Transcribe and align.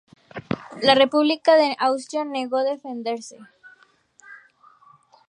La 0.81 0.95
República 0.95 1.53
de 1.53 1.75
Austria 1.79 2.25
negó 2.25 2.63
defenderse. 2.63 3.37